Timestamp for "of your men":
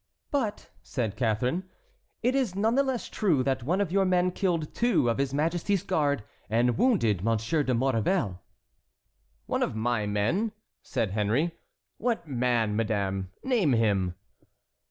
3.79-4.31